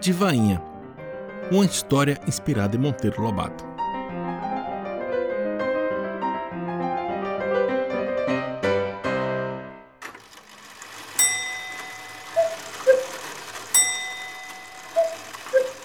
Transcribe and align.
Divainha, 0.00 0.62
uma 1.52 1.66
história 1.66 2.18
inspirada 2.26 2.74
em 2.74 2.78
Monteiro 2.78 3.20
Lobato. 3.20 3.62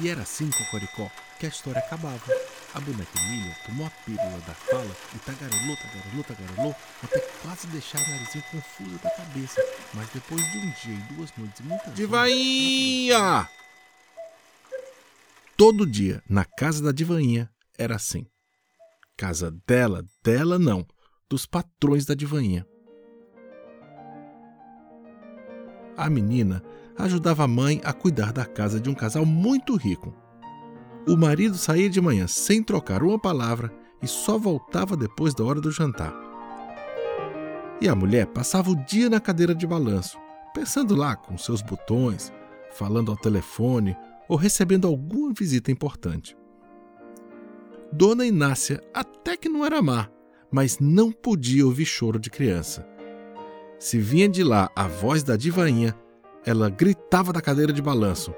E 0.00 0.08
era 0.08 0.22
assim, 0.22 0.48
Cocoricó, 0.52 1.10
que 1.40 1.46
a 1.46 1.48
história 1.48 1.80
acabava. 1.80 2.20
A 2.74 2.80
boneca 2.80 3.18
Emília 3.18 3.56
tomou 3.66 3.88
a 3.88 3.90
pílula 4.04 4.38
da 4.46 4.54
fala 4.54 4.96
e 5.16 5.18
tagarelou, 5.18 5.76
tagarelou, 5.76 6.24
tagarelou, 6.24 6.76
até 7.02 7.18
quase 7.42 7.66
deixar 7.68 7.98
a 7.98 8.08
narizinho 8.08 8.44
confusa 8.52 8.98
da 9.02 9.10
cabeça. 9.10 9.60
Mas 9.94 10.08
depois 10.10 10.40
de 10.52 10.58
um 10.58 10.70
dia 10.70 10.94
e 10.94 11.14
duas 11.14 11.32
noites 11.36 11.58
e 11.58 11.62
muitas 11.64 11.92
Divainha! 11.92 13.48
Todo 15.56 15.86
dia, 15.86 16.22
na 16.28 16.44
casa 16.44 16.84
da 16.84 16.92
divainha, 16.92 17.48
era 17.78 17.96
assim. 17.96 18.26
Casa 19.16 19.50
dela, 19.66 20.04
dela 20.22 20.58
não, 20.58 20.86
dos 21.30 21.46
patrões 21.46 22.04
da 22.04 22.14
divainha. 22.14 22.66
A 25.96 26.10
menina 26.10 26.62
ajudava 26.98 27.44
a 27.44 27.48
mãe 27.48 27.80
a 27.82 27.94
cuidar 27.94 28.34
da 28.34 28.44
casa 28.44 28.78
de 28.78 28.90
um 28.90 28.94
casal 28.94 29.24
muito 29.24 29.76
rico. 29.76 30.14
O 31.08 31.16
marido 31.16 31.56
saía 31.56 31.88
de 31.88 32.02
manhã 32.02 32.26
sem 32.26 32.62
trocar 32.62 33.02
uma 33.02 33.18
palavra 33.18 33.72
e 34.02 34.06
só 34.06 34.36
voltava 34.36 34.94
depois 34.94 35.34
da 35.34 35.42
hora 35.42 35.58
do 35.58 35.70
jantar. 35.70 36.12
E 37.80 37.88
a 37.88 37.94
mulher 37.94 38.26
passava 38.26 38.70
o 38.70 38.84
dia 38.84 39.08
na 39.08 39.20
cadeira 39.20 39.54
de 39.54 39.66
balanço, 39.66 40.18
pensando 40.52 40.94
lá 40.94 41.16
com 41.16 41.38
seus 41.38 41.62
botões, 41.62 42.30
falando 42.72 43.10
ao 43.10 43.16
telefone 43.16 43.96
ou 44.28 44.36
recebendo 44.36 44.86
alguma 44.86 45.32
visita 45.32 45.70
importante. 45.70 46.36
Dona 47.92 48.26
Inácia 48.26 48.82
até 48.92 49.36
que 49.36 49.48
não 49.48 49.64
era 49.64 49.80
má, 49.80 50.08
mas 50.50 50.78
não 50.78 51.12
podia 51.12 51.64
ouvir 51.64 51.84
choro 51.84 52.18
de 52.18 52.30
criança. 52.30 52.86
Se 53.78 53.98
vinha 53.98 54.28
de 54.28 54.42
lá 54.42 54.70
a 54.74 54.88
voz 54.88 55.22
da 55.22 55.36
divainha, 55.36 55.94
ela 56.44 56.68
gritava 56.68 57.32
da 57.32 57.40
cadeira 57.40 57.72
de 57.72 57.82
balanço. 57.82 58.34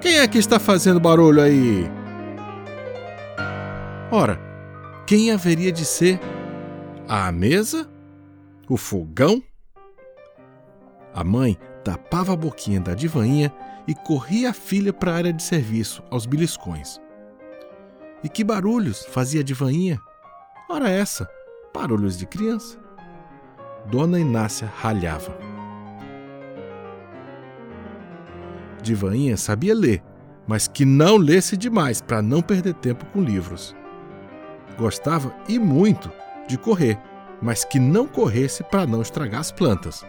Quem 0.00 0.18
é 0.18 0.28
que 0.28 0.38
está 0.38 0.58
fazendo 0.58 1.00
barulho 1.00 1.40
aí? 1.40 1.84
Ora, 4.10 4.38
quem 5.06 5.30
haveria 5.30 5.72
de 5.72 5.84
ser? 5.84 6.20
A 7.08 7.30
mesa? 7.32 7.88
O 8.68 8.76
fogão? 8.76 9.42
A 11.12 11.22
mãe 11.22 11.58
tapava 11.84 12.32
a 12.32 12.36
boquinha 12.36 12.80
da 12.80 12.94
divainha 12.94 13.52
e 13.86 13.94
corria 13.94 14.50
a 14.50 14.54
filha 14.54 14.92
para 14.92 15.12
a 15.12 15.16
área 15.16 15.32
de 15.32 15.42
serviço, 15.42 16.02
aos 16.10 16.24
beliscões. 16.24 16.98
E 18.22 18.28
que 18.28 18.42
barulhos 18.42 19.04
fazia 19.04 19.42
a 19.42 19.44
divainha? 19.44 20.00
Ora 20.68 20.88
essa, 20.88 21.28
barulhos 21.74 22.16
de 22.16 22.24
criança. 22.24 22.78
Dona 23.86 24.18
Inácia 24.18 24.66
ralhava. 24.74 25.36
Divainha 28.82 29.36
sabia 29.36 29.74
ler, 29.74 30.02
mas 30.46 30.66
que 30.66 30.86
não 30.86 31.18
lesse 31.18 31.56
demais 31.56 32.00
para 32.00 32.22
não 32.22 32.40
perder 32.40 32.74
tempo 32.74 33.04
com 33.06 33.22
livros. 33.22 33.76
Gostava 34.78 35.34
e 35.46 35.58
muito 35.58 36.10
de 36.48 36.56
correr, 36.56 36.98
mas 37.42 37.64
que 37.64 37.78
não 37.78 38.06
corresse 38.06 38.62
para 38.64 38.86
não 38.86 39.02
estragar 39.02 39.40
as 39.40 39.52
plantas. 39.52 40.04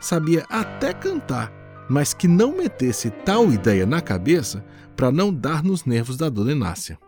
Sabia 0.00 0.44
até 0.48 0.92
cantar, 0.92 1.52
mas 1.88 2.12
que 2.12 2.28
não 2.28 2.56
metesse 2.56 3.10
tal 3.10 3.52
ideia 3.52 3.86
na 3.86 4.00
cabeça 4.00 4.64
para 4.96 5.10
não 5.10 5.32
dar 5.32 5.62
nos 5.62 5.84
nervos 5.84 6.16
da 6.16 6.28
dona 6.28 6.52
Inácia. 6.52 6.98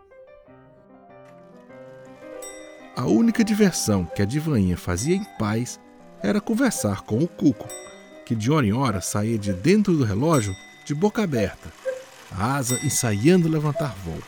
A 2.95 3.05
única 3.05 3.43
diversão 3.43 4.05
que 4.05 4.21
a 4.21 4.25
divainha 4.25 4.75
fazia 4.77 5.15
em 5.15 5.23
paz 5.37 5.79
era 6.21 6.41
conversar 6.41 7.01
com 7.01 7.17
o 7.17 7.27
Cuco, 7.27 7.67
que 8.25 8.35
de 8.35 8.51
hora 8.51 8.65
em 8.65 8.73
hora 8.73 8.99
saía 8.99 9.37
de 9.37 9.53
dentro 9.53 9.95
do 9.95 10.03
relógio 10.03 10.53
de 10.85 10.93
boca 10.93 11.23
aberta, 11.23 11.71
a 12.31 12.55
asa 12.55 12.77
ensaiando 12.83 13.47
levantar 13.47 13.95
voo. 14.03 14.21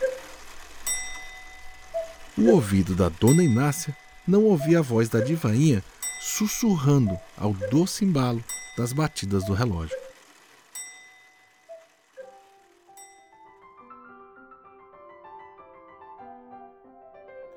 O 2.37 2.49
ouvido 2.51 2.95
da 2.95 3.09
dona 3.09 3.43
Inácia 3.43 3.95
não 4.25 4.45
ouvia 4.45 4.79
a 4.79 4.81
voz 4.81 5.09
da 5.09 5.19
divainha 5.19 5.83
sussurrando 6.21 7.19
ao 7.35 7.51
doce 7.51 8.05
embalo 8.05 8.43
das 8.77 8.93
batidas 8.93 9.43
do 9.43 9.53
relógio. 9.53 9.97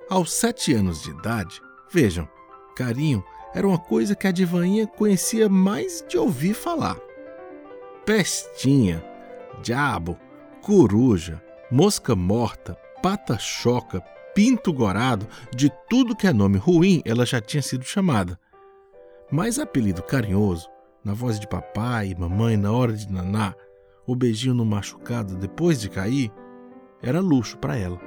Aos 0.09 0.33
sete 0.33 0.73
anos 0.73 1.03
de 1.03 1.11
idade, 1.11 1.61
vejam, 1.93 2.27
carinho 2.75 3.23
era 3.55 3.69
uma 3.69 3.79
coisa 3.79 4.15
que 4.15 4.27
a 4.27 4.33
divainha 4.33 4.87
conhecia 4.87 5.47
mais 5.47 6.03
de 6.09 6.17
ouvir 6.17 6.55
falar. 6.55 6.97
Pestinha, 8.07 9.05
diabo, 9.63 10.19
coruja, 10.63 11.43
mosca 11.71 12.17
morta, 12.17 12.75
pata-choca, 13.03 14.01
pinto 14.35 14.73
gorado, 14.73 15.29
de 15.55 15.71
tudo 15.89 16.17
que 16.17 16.27
é 16.27 16.33
nome 16.33 16.57
ruim 16.57 17.03
ela 17.05 17.27
já 17.27 17.43
tinha 17.43 17.63
sido 17.63 17.85
chamada. 17.85 18.39
Mas 19.31 19.59
apelido 19.59 20.03
carinhoso, 20.03 20.69
na 21.05 21.15
voz 21.15 21.41
de 21.41 21.49
papai 21.49 22.09
e 22.09 22.15
mamãe 22.15 22.57
na 22.57 22.73
hora 22.73 22.93
de 22.93 23.11
naná, 23.11 23.55
o 24.07 24.15
beijinho 24.15 24.55
no 24.55 24.65
machucado 24.65 25.37
depois 25.37 25.81
de 25.81 25.89
cair, 25.89 26.31
era 27.03 27.21
luxo 27.21 27.59
para 27.59 27.77
ela. 27.77 27.99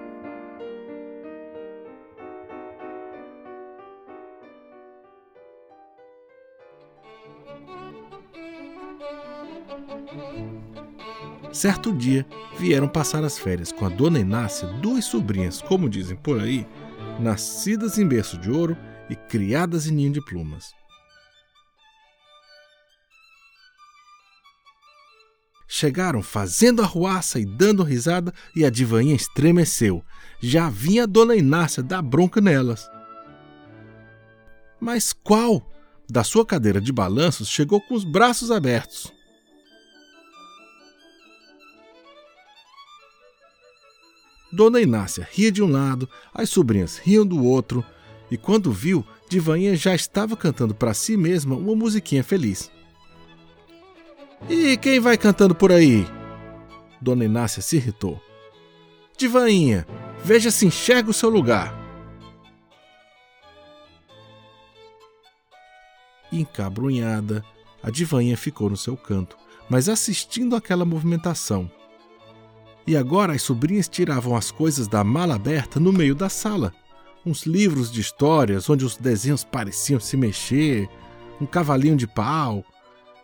Certo 11.52 11.92
dia, 11.92 12.24
vieram 12.60 12.88
passar 12.88 13.24
as 13.24 13.40
férias 13.40 13.72
com 13.72 13.84
a 13.86 13.90
dona 13.90 14.20
Inácia 14.20 14.68
duas 14.68 15.06
sobrinhas, 15.06 15.60
como 15.60 15.90
dizem 15.90 16.16
por 16.16 16.40
aí, 16.40 16.68
nascidas 17.20 17.98
em 17.98 18.08
berço 18.08 18.38
de 18.38 18.52
ouro 18.52 18.78
e 19.10 19.16
criadas 19.16 19.88
em 19.88 19.92
ninho 19.92 20.14
de 20.14 20.22
plumas. 20.22 20.78
Chegaram 25.68 26.24
fazendo 26.24 26.82
arruaça 26.82 27.40
e 27.40 27.46
dando 27.46 27.84
risada 27.84 28.34
e 28.56 28.64
a 28.64 28.70
divainha 28.70 29.16
estremeceu. 29.16 30.04
Já 30.40 30.70
vinha 30.70 31.06
dona 31.06 31.36
Inácia 31.36 31.84
dar 31.84 32.02
bronca 32.02 32.40
nelas. 32.40 32.90
Mas 34.80 35.12
qual? 35.12 35.70
Da 36.10 36.24
sua 36.24 36.46
cadeira 36.46 36.80
de 36.80 36.94
balanços 36.94 37.50
chegou 37.50 37.82
com 37.82 37.94
os 37.94 38.06
braços 38.06 38.50
abertos. 38.50 39.12
Dona 44.54 44.80
Inácia 44.80 45.28
ria 45.30 45.52
de 45.52 45.62
um 45.62 45.70
lado, 45.70 46.08
as 46.34 46.50
sobrinhas 46.50 46.98
riam 46.98 47.26
do 47.26 47.44
outro, 47.44 47.84
e 48.32 48.38
quando 48.38 48.72
viu, 48.72 49.06
Divainha 49.30 49.76
já 49.76 49.94
estava 49.94 50.38
cantando 50.38 50.74
para 50.74 50.94
si 50.94 51.18
mesma 51.18 51.56
uma 51.56 51.76
musiquinha 51.76 52.24
feliz. 52.24 52.72
E 54.50 54.78
quem 54.78 54.98
vai 55.00 55.18
cantando 55.18 55.54
por 55.54 55.74
aí? 55.74 56.08
Dona 57.02 57.26
Inácia 57.26 57.62
se 57.62 57.76
irritou. 57.76 58.22
Divainha, 59.18 59.86
veja 60.24 60.50
se 60.50 60.66
enxerga 60.66 61.10
o 61.10 61.14
seu 61.14 61.30
lugar. 61.30 61.76
Encabrunhada, 66.32 67.44
a 67.84 67.90
divainha 67.90 68.38
ficou 68.38 68.70
no 68.70 68.78
seu 68.78 68.96
canto, 68.96 69.36
mas 69.70 69.90
assistindo 69.90 70.56
àquela 70.56 70.86
movimentação. 70.86 71.70
E 72.86 72.96
agora 72.96 73.34
as 73.34 73.42
sobrinhas 73.42 73.90
tiravam 73.90 74.34
as 74.34 74.50
coisas 74.50 74.88
da 74.88 75.04
mala 75.04 75.36
aberta 75.36 75.78
no 75.78 75.92
meio 75.92 76.16
da 76.16 76.30
sala. 76.30 76.74
Uns 77.26 77.46
livros 77.46 77.92
de 77.92 78.00
histórias 78.00 78.70
onde 78.70 78.86
os 78.86 78.96
desenhos 78.96 79.44
pareciam 79.44 80.00
se 80.00 80.16
mexer, 80.16 80.88
um 81.42 81.46
cavalinho 81.46 81.98
de 81.98 82.08
pau 82.08 82.64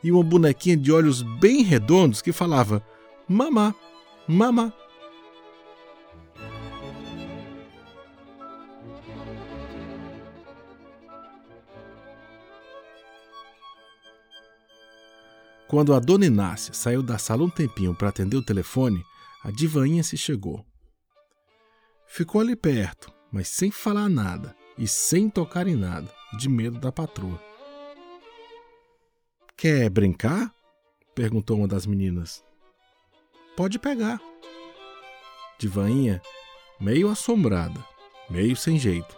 e 0.03 0.11
uma 0.11 0.23
bonequinha 0.23 0.75
de 0.75 0.91
olhos 0.91 1.21
bem 1.21 1.63
redondos 1.63 2.21
que 2.21 2.31
falava: 2.31 2.85
Mamá, 3.27 3.73
mamá. 4.27 4.73
Quando 15.67 15.95
a 15.95 15.99
dona 15.99 16.27
Inácia 16.27 16.71
saiu 16.71 17.01
da 17.01 17.17
sala 17.17 17.43
um 17.43 17.49
tempinho 17.49 17.95
para 17.95 18.09
atender 18.09 18.37
o 18.37 18.43
telefone, 18.43 19.03
a 19.43 19.49
divainha 19.49 20.03
se 20.03 20.15
chegou. 20.15 20.63
Ficou 22.05 22.41
ali 22.41 22.55
perto, 22.55 23.11
mas 23.31 23.47
sem 23.47 23.71
falar 23.71 24.07
nada 24.07 24.55
e 24.77 24.87
sem 24.87 25.31
tocar 25.31 25.67
em 25.67 25.75
nada, 25.75 26.13
de 26.37 26.47
medo 26.47 26.79
da 26.79 26.91
patroa. 26.91 27.52
Quer 29.55 29.89
brincar? 29.89 30.53
perguntou 31.15 31.57
uma 31.57 31.67
das 31.67 31.85
meninas. 31.85 32.43
Pode 33.55 33.77
pegar. 33.77 34.19
Divainha, 35.59 36.21
meio 36.79 37.07
assombrada, 37.09 37.79
meio 38.29 38.55
sem 38.55 38.77
jeito, 38.77 39.15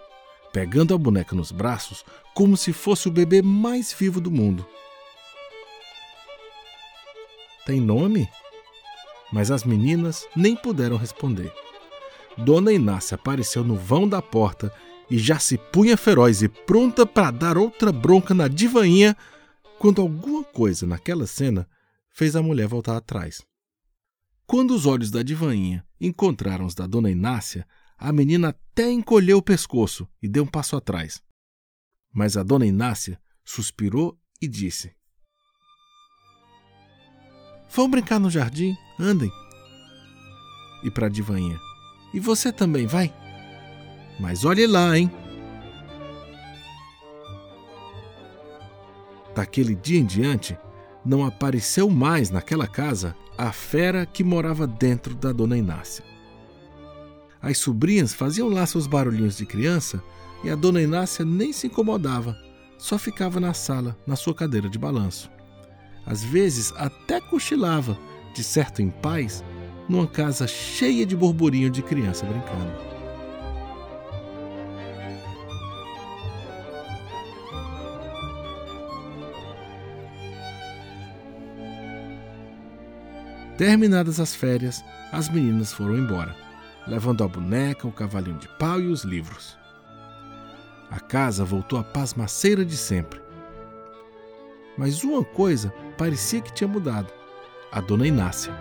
pegando 0.52 0.94
a 0.94 0.98
boneca 0.98 1.36
nos 1.36 1.52
braços 1.52 2.04
como 2.34 2.58
se 2.58 2.74
fosse 2.74 3.08
o 3.08 3.12
bebê 3.12 3.42
mais 3.42 3.94
vivo 3.94 4.20
do 4.20 4.30
mundo. 4.30 4.68
Tem 7.66 7.80
nome? 7.80 8.30
Mas 9.32 9.50
as 9.50 9.64
meninas 9.64 10.28
nem 10.36 10.56
puderam 10.56 10.98
responder. 10.98 11.52
Dona 12.38 12.72
Inácia 12.72 13.16
apareceu 13.16 13.64
no 13.64 13.76
vão 13.76 14.08
da 14.08 14.22
porta 14.22 14.72
e 15.10 15.18
já 15.18 15.40
se 15.40 15.58
punha 15.58 15.98
feroz 15.98 16.42
e 16.42 16.50
pronta 16.50 17.06
para 17.06 17.32
dar 17.32 17.58
outra 17.58 17.92
bronca 17.92 18.34
na 18.34 18.48
divainha, 18.48 19.16
quando 19.86 20.02
alguma 20.02 20.44
coisa 20.44 20.88
naquela 20.88 21.28
cena 21.28 21.70
fez 22.10 22.36
a 22.36 22.42
mulher 22.42 22.68
voltar 22.68 22.98
atrás. 22.98 23.44
Quando 24.48 24.74
os 24.74 24.88
olhos 24.88 25.12
da 25.12 25.22
divainha 25.22 25.86
encontraram 26.02 26.66
os 26.66 26.74
da 26.74 26.88
Dona 26.88 27.12
Inácia, 27.12 27.68
a 27.96 28.12
menina 28.12 28.50
até 28.50 28.92
encolheu 28.92 29.38
o 29.38 29.44
pescoço 29.44 30.10
e 30.24 30.28
deu 30.28 30.44
um 30.44 30.48
passo 30.48 30.76
atrás. 30.76 31.22
Mas 32.12 32.36
a 32.36 32.42
Dona 32.42 32.66
Inácia 32.66 33.22
suspirou 33.44 34.20
e 34.42 34.48
disse: 34.48 34.92
Vão 37.70 37.88
brincar 37.88 38.20
no 38.20 38.32
jardim? 38.32 38.76
Andem. 39.00 39.32
E 40.84 40.90
para 40.90 41.06
a 41.06 41.12
divainha: 41.12 41.60
E 42.12 42.20
você 42.20 42.52
também 42.52 42.88
vai? 42.88 43.14
Mas 44.20 44.46
olhe 44.46 44.66
lá, 44.66 44.98
hein? 44.98 45.12
Daquele 49.36 49.76
dia 49.76 50.00
em 50.00 50.06
diante, 50.06 50.58
não 51.06 51.26
apareceu 51.26 51.90
mais 51.90 52.32
naquela 52.32 52.68
casa 52.68 53.16
a 53.38 53.52
fera 53.52 54.06
que 54.06 54.24
morava 54.24 54.66
dentro 54.66 55.14
da 55.14 55.32
dona 55.34 55.58
Inácia. 55.58 56.04
As 57.42 57.58
sobrinhas 57.58 58.14
faziam 58.14 58.50
lá 58.50 58.66
seus 58.66 58.88
barulhinhos 58.88 59.38
de 59.38 59.46
criança 59.46 60.02
e 60.44 60.50
a 60.50 60.56
dona 60.56 60.82
Inácia 60.82 61.26
nem 61.26 61.52
se 61.52 61.68
incomodava, 61.68 62.36
só 62.78 62.98
ficava 62.98 63.40
na 63.40 63.54
sala, 63.54 63.96
na 64.08 64.16
sua 64.16 64.34
cadeira 64.34 64.70
de 64.70 64.80
balanço. 64.80 65.30
Às 66.06 66.24
vezes 66.24 66.74
até 66.78 67.20
cochilava, 67.20 67.98
de 68.34 68.44
certo 68.44 68.82
em 68.82 68.90
paz, 68.90 69.44
numa 69.90 70.08
casa 70.08 70.48
cheia 70.48 71.06
de 71.06 71.16
burburinho 71.16 71.70
de 71.70 71.82
criança 71.82 72.26
brincando. 72.26 72.94
Terminadas 83.57 84.19
as 84.19 84.36
férias, 84.36 84.84
as 85.13 85.30
meninas 85.30 85.72
foram 85.72 85.98
embora, 85.98 86.36
levando 86.86 87.24
a 87.24 87.28
boneca, 87.28 87.88
o 87.88 87.92
cavalinho 87.92 88.38
de 88.38 88.50
pau 88.57 88.81
e 88.81 88.88
os 88.88 89.04
livros. 89.04 89.57
A 90.92 91.00
casa 91.00 91.46
voltou 91.46 91.80
à 91.80 91.84
pasmaceira 91.84 92.66
de 92.66 92.75
sempre. 92.75 93.22
Mas 94.78 95.04
uma 95.04 95.24
coisa 95.24 95.74
parecia 95.98 96.42
que 96.42 96.54
tinha 96.54 96.68
mudado: 96.68 97.12
a 97.72 97.80
dona 97.80 98.06
Inácia. 98.06 98.54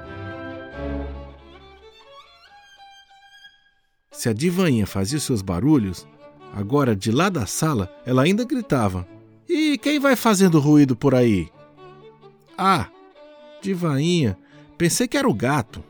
Se 4.13 4.29
a 4.29 4.33
divainha 4.33 4.87
fazia 4.87 5.19
seus 5.19 5.43
barulhos, 5.43 6.07
agora 6.53 6.95
de 6.95 7.11
lá 7.11 7.29
da 7.29 7.47
sala 7.47 7.93
ela 8.07 8.23
ainda 8.23 8.45
gritava: 8.45 9.07
E 9.49 9.77
quem 9.77 9.99
vai 9.99 10.15
fazendo 10.15 10.61
ruído 10.61 10.95
por 10.95 11.17
aí? 11.17 11.51
Ah, 12.57 12.89
divainha, 13.61 14.39
Pensei 14.85 15.09
que 15.09 15.17
era 15.17 15.27
o 15.27 15.33
gato. 15.33 15.83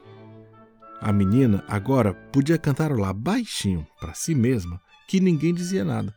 A 1.00 1.12
menina 1.12 1.64
agora 1.66 2.14
podia 2.14 2.56
cantarolar 2.56 3.12
baixinho 3.12 3.84
para 3.98 4.14
si 4.14 4.36
mesma 4.36 4.80
que 5.08 5.18
ninguém 5.18 5.52
dizia 5.52 5.84
nada. 5.84 6.14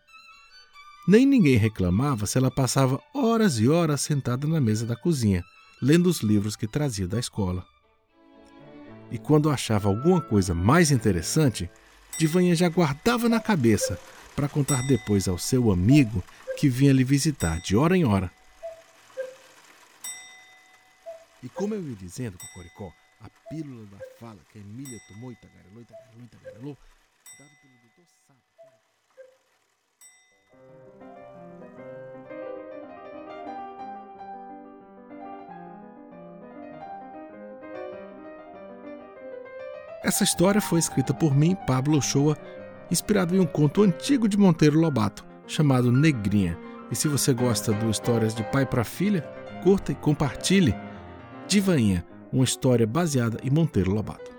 Nem 1.08 1.26
ninguém 1.26 1.58
reclamava 1.58 2.28
se 2.28 2.38
ela 2.38 2.52
passava 2.52 3.02
horas 3.16 3.58
e 3.58 3.68
horas 3.68 4.02
sentada 4.02 4.48
na 4.48 4.62
mesa 4.62 4.86
da 4.86 4.96
cozinha, 4.96 5.44
lendo 5.82 6.06
os 6.06 6.22
livros 6.22 6.56
que 6.56 6.68
trazia 6.68 7.08
da 7.08 7.20
escola. 7.20 7.66
E 9.10 9.18
quando 9.18 9.50
achava 9.50 9.90
alguma 9.90 10.22
coisa 10.22 10.54
mais 10.54 10.92
interessante, 10.92 11.68
Divanha 12.20 12.54
já 12.54 12.70
guardava 12.70 13.28
na 13.28 13.40
cabeça 13.40 14.00
para 14.36 14.48
contar 14.48 14.86
depois 14.86 15.28
ao 15.28 15.40
seu 15.40 15.72
amigo 15.72 16.24
que 16.56 16.70
vinha 16.70 16.94
lhe 16.94 17.04
visitar 17.04 17.60
de 17.60 17.76
hora 17.76 17.98
em 17.98 18.06
hora. 18.06 18.32
E 21.44 21.50
como 21.50 21.76
eu 21.76 21.88
ia 21.88 21.96
dizendo, 21.96 22.38
Cocoricó, 22.38 22.92
a 23.22 23.30
pílula 23.50 23.86
da 23.86 24.00
fala 24.20 24.40
que 24.52 24.58
a 24.58 24.62
Emília 24.62 25.00
tomou 25.08 25.32
e 25.32 25.36
tagarelou, 25.36 25.82
e 25.82 25.86
tagarelou, 25.86 26.24
e 26.24 26.28
tagarelou, 26.28 26.78
dado 27.38 27.52
pelo 27.62 27.74
doutor 27.82 28.06
Sapo. 28.28 28.42
Essa 40.04 40.24
história 40.24 40.62
foi 40.62 40.80
escrita 40.80 41.14
por 41.14 41.36
mim, 41.36 41.56
Pablo 41.68 41.98
Ochoa, 41.98 42.36
inspirado 42.90 43.36
em 43.36 43.40
um 43.40 43.46
conto 43.46 43.84
antigo 43.84 44.28
de 44.28 44.38
Monteiro 44.38 44.80
Lobato, 44.80 45.26
chamado 45.46 45.92
Negrinha. 45.92 46.58
E 46.90 46.96
se 46.96 47.08
você 47.08 47.32
gosta 47.34 47.74
do 47.74 47.92
Histórias 47.92 48.34
de 48.34 48.44
Pai 48.46 48.66
para 48.66 48.84
Filha, 48.84 49.22
curta 49.64 49.92
e 49.92 49.96
compartilhe. 49.96 50.74
Divainha, 51.48 52.06
uma 52.32 52.44
história 52.44 52.86
baseada 52.86 53.40
em 53.42 53.50
Monteiro 53.50 53.92
Lobato. 53.92 54.37